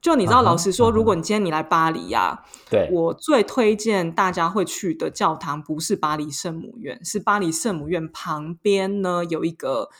[0.00, 9.90] 就你知道，老实说，如果你今天你来巴黎呀、对，我最推荐大家会去的教堂不是巴黎圣母院，是巴黎圣母院旁边呢有一个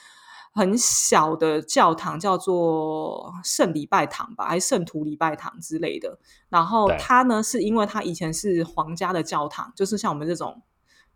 [0.52, 6.18] 很小的教堂，叫做圣礼拜堂吧，还是圣徒礼拜堂之类的。
[6.48, 10.62] 然后它呢，是因为它以前是皇家的教堂，就是像我们这种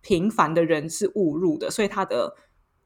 [0.01, 2.37] 平凡的人是误入的，所以它的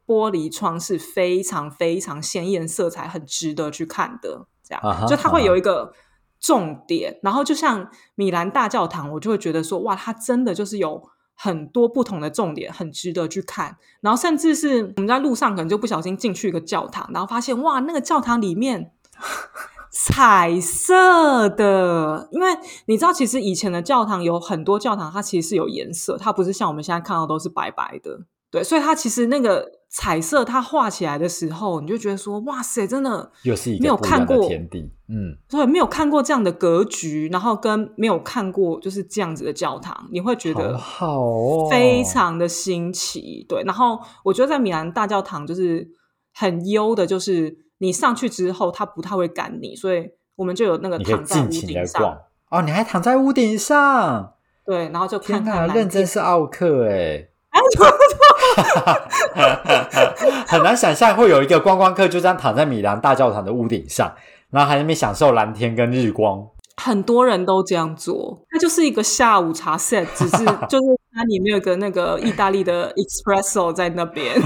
[0.07, 4.47] 玻璃窗是非常非常鲜艳色彩，很值得去看的。
[4.63, 5.93] 这样，就它会有一个
[6.41, 11.03] 重点，然后就像米兰大教堂，我就会觉得说，哇，它真的就是有
[11.41, 13.77] 很多不同的重点，很值得去看。
[14.01, 18.91] 然后甚至是我们在路上可能就不小心进去一个教堂，然后发现哇，那个教堂里面
[19.93, 22.49] 彩色的，因为
[22.87, 28.21] 你知道，其实以前的教堂有很多教堂，它其实是有颜色，它不是像我们现在看到都是白白的。
[28.51, 34.93] 对，所以它其实那个彩色，它画起来的时候，你就觉得说，哇塞，真的又是一没有个不一样的看过天地。
[35.09, 43.47] 嗯，对，没有看过这样的格局，然后跟没有看过就是这样子的教堂，你会觉得好哦，非常的新奇。
[43.49, 45.89] 对，然后我觉得在米兰大教堂就是
[46.35, 52.19] 很优的，就是你上去之后，它不太会赶你，所以我们就有那个躺在屋顶上，逛
[52.51, 54.35] 哦，你还躺在屋顶上，
[54.67, 56.07] 对，然后就看看认真。
[56.07, 57.29] 是奥克哎。
[60.47, 64.13] 很难想象会有一个观光客就这样躺在米兰大教堂的屋顶上，
[64.51, 66.47] 然后还在那边享受蓝天跟日光。
[66.81, 74.41] 很多人都这样做，它就是一个下午茶 set，只是 就是它里面有个那个意大利的 espresso 在那边，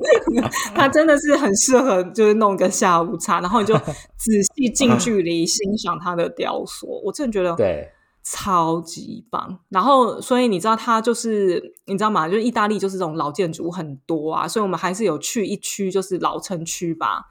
[0.74, 7.86] 它真的是很适合就是弄个下午茶，然后你就仔细近距离欣赏它的雕塑，我真的觉得对，
[8.28, 9.60] 超级棒。
[9.68, 12.28] 然后，所以你知道它就是你知道吗？
[12.28, 17.26] 就是意大利就是这种老建筑很多啊，所以我们还是有去一区就是老城区吧。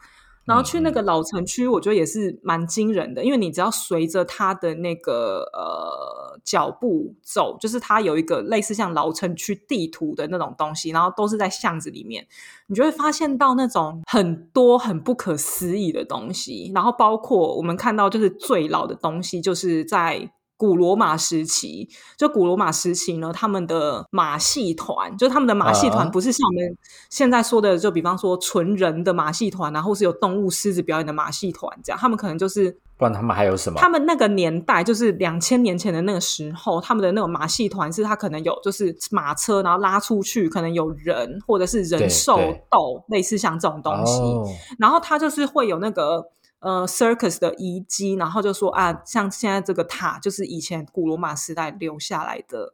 [0.45, 12.25] 然后去那个老城区，我觉得也是蛮惊人的，因为你只要随着它的那个呃脚步走，就是它有一个类似像老城区地图的那种东西，然后都是在巷子里面，
[12.67, 20.31] 你就会发现到那种很多很不可思议的东西，然后包括我们看到就是最老的东西，就是在。
[20.58, 26.78] 古罗马时期，就古罗马时期呢，他们的马戏团，就他们的马戏团啊不是像我们
[27.10, 33.78] 现在说的，就比方说纯人的马戏团然后是有动物狮子表演的马戏团这样，他们可能就是不然他们还有什么？
[33.80, 42.38] 他们那个年代，就是两千年前的那个时候，他们的那种马戏团是他可能有就是马车，然后拉出去，可能有人或者是人兽
[42.70, 44.22] 斗，类似像这种东西。
[44.22, 44.48] 哦
[44.80, 46.24] 然后他就是会有那个
[46.60, 52.74] 呃 circus 的遗迹，然后就说啊，像现在这个塔就是以前古罗马时代留下来的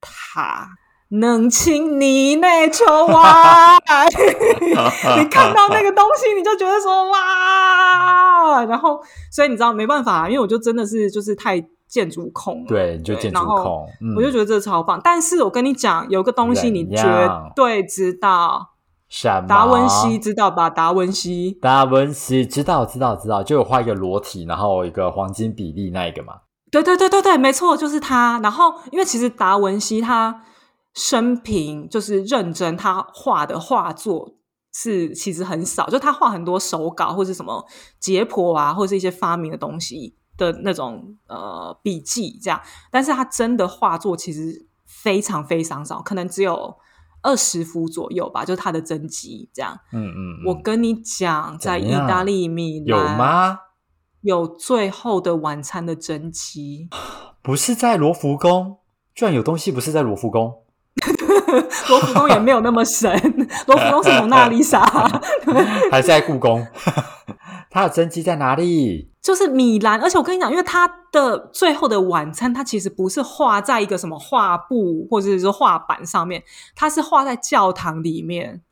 [0.00, 0.68] 塔。
[1.14, 3.76] 能请你内求哇！
[5.18, 8.98] 你看到那个东西，你就觉得说哇，然后
[9.30, 14.98] 所以你知道没办法，因为我就真的是就是太建筑控了，对，你就建筑控，嗯我就觉得这超棒。
[15.04, 18.71] 但是我跟你讲，有个东西你怎绝对知道，
[19.14, 19.46] 什么？
[19.46, 20.70] 达文西知道吧？
[20.70, 26.32] 达文西，达文西知道知道知道，就有画一个裸体，然后一个黄金比例那一个嘛。
[26.70, 28.40] 对对对对对，没错，就是他。
[28.42, 30.42] 然后，因为其实达文西他
[30.94, 34.36] 生平就是认真，他画的画作
[34.72, 37.62] 是其实很少，就他画很多手稿或者什么
[38.00, 42.58] 解剖啊，或是一些发明的东西的那种呃笔记这样。
[42.90, 46.74] 但是他真的画作其实非常非常少，可能只有
[47.22, 49.78] 二十幅左右吧，就是他的真迹这样。
[49.92, 53.58] 嗯嗯，嗯我跟你讲，在意大利米兰有兰吗？
[54.22, 56.88] 有最后的晚餐的真迹。
[57.42, 58.78] 不是在罗浮宫，
[59.14, 60.62] 居然有东西不是在罗浮宫。
[61.88, 63.10] 罗浮宫也没有那么神，
[63.66, 64.80] 罗浮宫是蒙娜丽莎。
[65.90, 66.66] 还是在故宫？
[67.70, 69.11] 它的真迹在哪里？
[69.22, 76.42] 就是米兰，而且我跟你讲，因为他的最后的晚餐，它其实不是画在一个什么画布或者是说画板上面，
[76.74, 78.62] 它是画在教堂里面，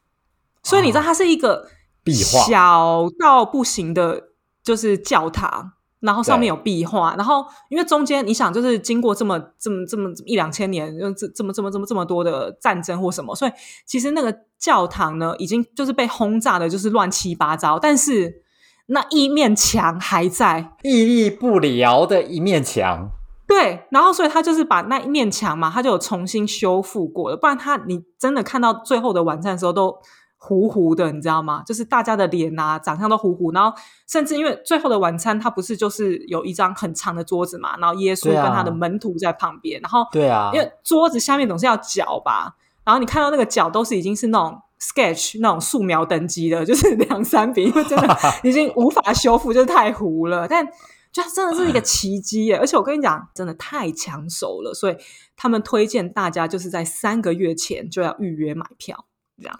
[0.62, 1.68] 所以你知道它是一个
[2.03, 4.30] 壁画小到不行的，
[4.62, 5.72] 就是教堂。
[6.01, 13.53] 然后上面有壁画，然后因为中间你想，就是经过这么这么这么一两千年，就这这么这么这么这么多的战争或什么，所以
[13.84, 18.42] 其实那个教堂呢，已经就是被轰炸的，就是乱七八糟，但是
[18.91, 23.11] 那一面墙还在，屹立不了的一面墙。
[23.49, 29.97] 对，然后所以他就是把那一面墙嘛，他就有重新修复过了，不然他你真的看到最后的晚餐的时候都。
[30.43, 31.62] 糊糊的，你知道吗？
[31.66, 33.76] 就是大家的脸啊，长相都糊糊，然后
[34.09, 50.49] 甚至因为最后的晚餐，他不是就是有一张很长的桌子嘛，然后耶稣跟他的门徒在旁边，然后对啊，因为桌子下面总是要脚吧，然后你看到那个脚都是已经是那种 sketch 那种素描等级的， 就是两三笔，因为真的 已经无法修复，就是太糊了。
[50.49, 50.66] 但
[51.12, 52.57] 就真的是一个奇迹耶！
[52.57, 54.97] 而且我跟你讲，真的太抢手了，所以
[55.37, 59.07] 他们推荐大家就是在三个月前就要预约买票。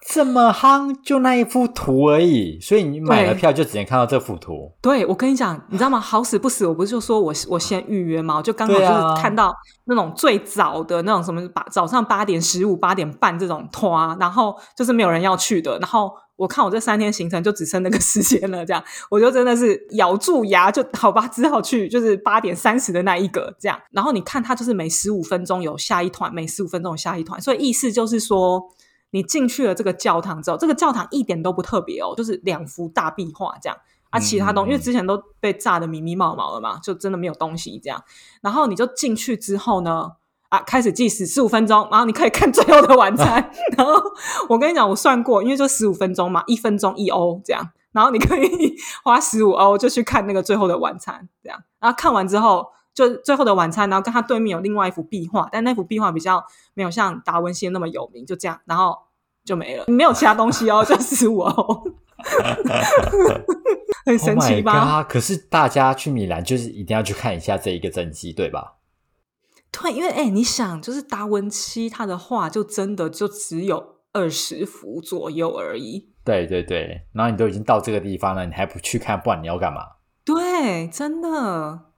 [0.07, 4.73] 这么夯，就那一幅图而已，所以你买了票就只能看到这幅图。
[4.83, 5.99] 对，我跟你讲，你知道吗？
[5.99, 8.37] 好死不死，我不是就说我 我先预约吗？
[8.37, 9.55] 我就刚好就是看到
[9.85, 15.79] 那种最早的那种什么八早上八点十五、八点半这种团，然后就是没有人要去的。
[15.79, 23.79] 然后我看我这三天行程就只剩那个时间了，这样我就真的是咬住牙就好吧，只好去就是八点三十的那一个这样。
[23.93, 28.61] 然后你看，它就是每十五分钟有下一团，每十五分钟有下一团，所以意思就是说。
[29.13, 33.77] 你进去了这个教堂之后，这个教堂一点都不特别哦，就是两幅大壁画这样
[34.11, 38.03] 啊，其他东因为之前都被炸的密密麻麻了嘛，就真的没有东西这样。
[38.41, 40.13] 然后你就进去之后呢，
[40.49, 43.51] 啊，开始计时十五分钟，然后你可以看最后的晚餐。
[43.77, 43.95] 然后
[44.49, 51.63] 我跟你讲，我算过，因为就十五分钟嘛，一分钟一欧这样，然后你可以花十五欧就去看那个最后的晚餐这样。
[51.79, 52.67] 然后看完之后。
[53.09, 56.45] 就最后的晚餐，然后跟他对面有另外一幅壁画，但那幅壁画比较
[56.75, 58.97] 没有像达文西那么有名，就这样，然后
[59.45, 61.83] 就没了，没有其他东西哦， 就十五哦，
[64.05, 65.03] 很神奇吧？
[65.05, 68.75] 可是大家去米兰就是一定要去看一下这一个真迹，对吧？
[69.73, 76.11] 对，因为哎，你想，就是达文西他的画就真的就只有二十幅左右而已。
[76.25, 79.81] 对对对，然后你都已经到这个地方了，你还不去看，不然你要干嘛？
[80.25, 81.90] 对，真的。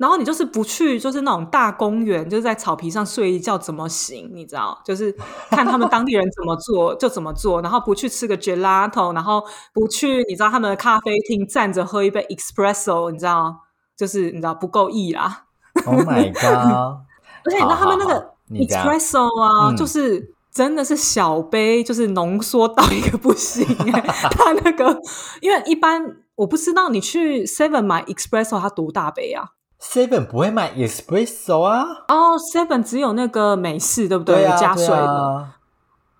[0.00, 4.30] 然后你就是不去，就是那种大公园，就是在草皮上睡一觉怎么行？
[4.32, 5.14] 你知道，就是
[5.50, 7.60] 看他们当地人怎么做就怎么做。
[7.60, 9.44] 然后不去吃个 gelato，然后
[9.74, 13.54] 不去，你知道他们的咖啡厅站着喝一杯 espresso，你知道，
[13.94, 15.44] 就是你知道不够意啦。
[15.84, 17.04] Oh my god！
[17.44, 23.66] 而且你知道他们那个 espresso 啊，就是真的是小杯，就是浓缩到一个不行。
[24.32, 24.98] 他那个，
[25.42, 29.50] 因为一般我不知道你去 Seven 买 espresso，它多大杯啊
[29.82, 31.84] ？Seven 不会卖 Espresso 啊？
[32.08, 34.44] 哦，Seven 只有那个美式，对不对？
[34.58, 35.48] 加水的。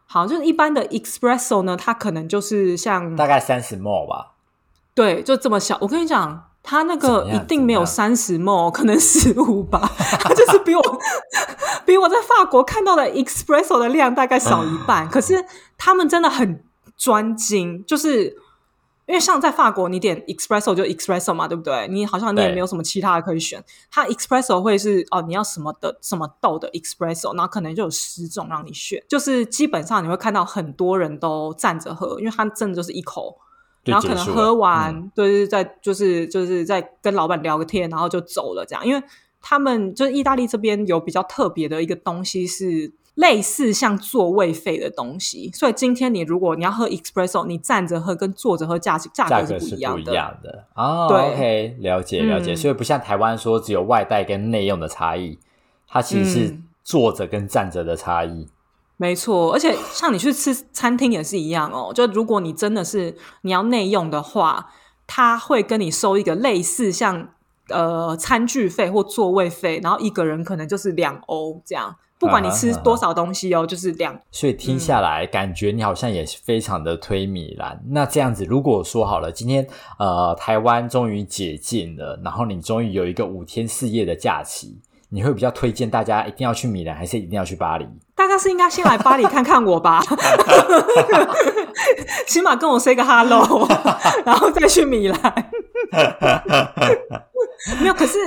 [0.06, 4.32] 好，就是一般的 Espresso 呢，它可能就是像大概三十 ml 吧。
[4.94, 5.78] 对，就这么小。
[5.80, 9.80] 我跟你讲，它那个一定没有三十 ml，可能十五吧。
[10.20, 10.82] 它就是比我
[11.86, 15.08] 比我在法国看到的 Espresso 的量大概少一半。
[15.08, 15.44] 可是
[15.78, 16.64] 他们真的很
[16.96, 18.36] 专精，就是。
[19.10, 21.88] 因为像在法国，你点 espresso 就 espresso 嘛，对不对？
[21.88, 23.60] 你好像你也没有什么其他的可以选。
[23.90, 29.02] 它 espresso 会是哦，你要什么的什么豆的 espresso，然后可能就有十种让你选。
[29.08, 33.36] 就是基本上你会看到很多人都站着喝，因为它真的就是一口，
[33.82, 38.86] 然后可能喝完，对对，在就是就是在跟老板聊个天，然后就走了这样。
[38.86, 39.02] 因为
[39.40, 42.92] 他们就是意大利这边有比较特别的一个东西是。
[43.14, 51.06] 类似像座位费的东西，所以今天你如果你要喝 espresso，你站着喝跟坐着喝价价格是不一样的哦。
[51.08, 55.38] 对，了解了解，所以不像台湾说只有外带跟内用的差异，
[55.86, 58.48] 它其实是坐着跟站着的差异。
[58.96, 61.92] 没错，而且像你去吃餐厅也是一样哦。
[61.94, 64.70] 就如果你真的是你要内用的话，
[65.06, 67.28] 他会跟你收一个类似像
[67.68, 71.96] 呃餐具费或座位费，然后一个人可能就是两欧这样。
[72.20, 74.16] 不管你吃多少东西哦，就是两。
[74.30, 77.82] 所以听下来，感觉你好像也是非常的推米兰。
[77.88, 79.66] 那这样子，如果说好了，今天
[79.98, 87.88] 呃台湾终于解禁了，然后你终于有一个五天四夜的假期，你会比较推荐大家一定要去米兰，还是一定要去巴黎？
[88.14, 90.02] 大家是应该先来巴黎看看我吧，
[92.28, 93.66] 起码跟我 say 个 hello，
[94.26, 95.50] 然后再去米兰。
[97.80, 98.18] 没有，可是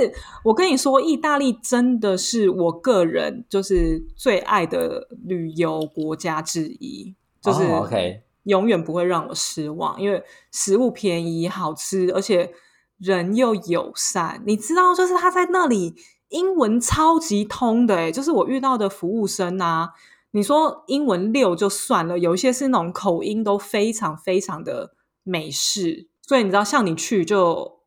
[0.43, 12.53] 我跟你说，意大利真的是我个人就是最爱的旅游国家之一，就是 OK，永远不会让我失望，因为食物便宜、好吃，而且
[12.99, 14.41] 人又友善。
[14.45, 15.95] 你知道，就是他在那里
[16.29, 19.89] 英文超级通的，诶就是我遇到的服务生啊，
[20.31, 27.79] 你说英文六就算了，有一些是那种口音都非常非常的美式，所以你知道，像你去就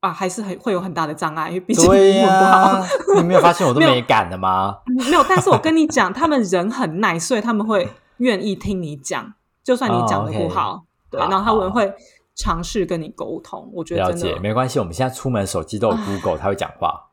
[0.00, 2.78] 啊，还是很会有很大的障碍，因为毕竟英文不好。
[2.78, 2.86] 呀，
[3.16, 4.78] 你没有发现我都 没敢的吗？
[4.88, 11.92] 没有，但是我跟你讲，他们人很 nice，所以他们会愿意听你讲，就算你讲的不好，哦对，然后他好们会
[12.34, 13.70] 尝试跟你沟通。
[13.74, 17.08] 我觉得了解，真的没关系，我们现在出门手机都有 Google，他会讲话。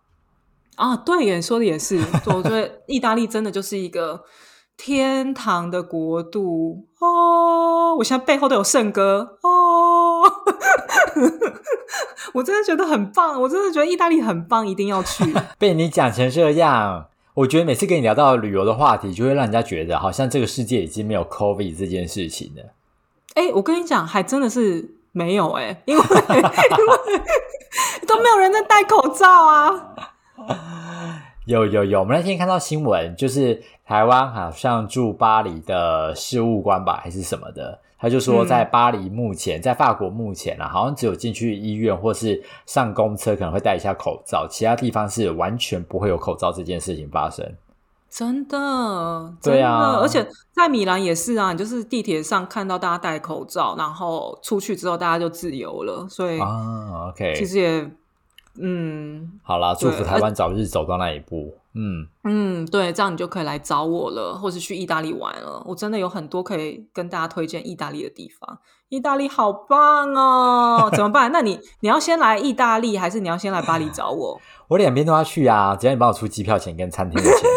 [0.75, 4.23] 啊，对耶，说的也是，我觉得意大利真的就是一个
[4.77, 7.95] 天堂的国度哦。
[7.97, 10.21] 我现在背后都有圣歌哦，
[12.33, 15.33] 我真的觉得很棒，我真的觉得意大利很棒，一定要去。
[15.57, 22.63] 被你讲成这样，我觉得每次跟你聊到旅游的话题，就会让人家觉得好像这个世界已经没有 COVID 这件事情了。
[23.33, 26.43] 哎，我跟你讲，还真的是没有哎，因为 因为
[28.05, 29.95] 都没有人在戴口罩啊。
[31.47, 38.47] 有有有，我们那天看到新闻，就是台湾好像驻巴黎的事务官吧，还是什么的，他就说嗯。
[38.47, 47.49] 在巴黎目前，在法国目前啊，好像只有进去医院或是上公车可能会戴一下口罩，其他地方是完全不会有口罩这件事情发生。
[48.09, 48.57] 真的，
[49.39, 49.99] 真的，对啊。
[50.01, 57.89] 而且在米兰也是啊，你就是地铁上看到大家戴口罩，然后出去之后大家就自由了，所以啊，OK，其实也，
[58.59, 61.55] 嗯好啦，祝福台湾早日走到那一步。
[61.73, 65.61] 嗯，嗯，对，这样你就可以来找我了，或是去意大利玩了。
[65.67, 68.57] 我真的有很多可以跟大家推荐意大利的地方，
[68.89, 70.89] 意大利好棒哦！
[70.95, 71.31] 怎么办？
[71.31, 74.41] 那你你要先来意大利，还是你要先来巴黎找我？
[74.69, 77.49] 我两边都要去啊，只要你帮我出机票钱跟餐厅的钱，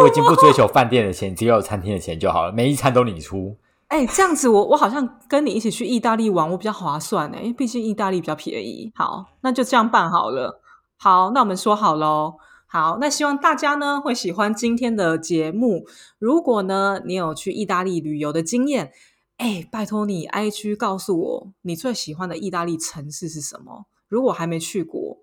[0.00, 3.54] 我已经不追求饭店的钱，只要有餐厅的钱就好了，每一餐都你出。
[3.88, 8.92] 哎、这样子我我好像跟你一起去意大利玩，我比较划算呢，因为毕竟意大利比较便宜。
[8.94, 10.60] 好，那就这样办好了。
[10.96, 12.34] 好，那我们说好喽。
[12.66, 15.86] 好，那希望大家呢会喜欢今天的节目。
[16.18, 18.92] 如果呢你有去意大利旅游的经验，
[19.36, 23.86] 哎，拜托你 IG 告诉我你最喜欢的意大利城市是什么。
[24.08, 25.18] 如果还没去过，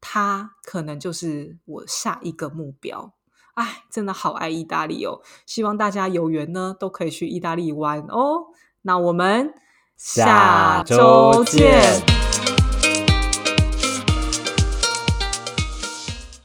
[0.00, 3.12] 它可能就是我下一个目标。
[3.54, 5.20] 哎，真的好爱意大利哦！
[5.46, 8.46] 希望大家有缘呢都可以去意大利玩哦。
[8.82, 9.54] 那我们
[9.96, 12.13] 下周见